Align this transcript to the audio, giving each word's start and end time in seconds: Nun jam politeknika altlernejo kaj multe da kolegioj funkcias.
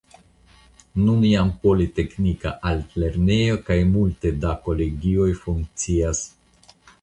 Nun 1.01 1.25
jam 1.31 1.51
politeknika 1.67 2.53
altlernejo 2.71 3.59
kaj 3.69 3.79
multe 3.93 4.33
da 4.47 4.55
kolegioj 4.69 5.29
funkcias. 5.45 6.25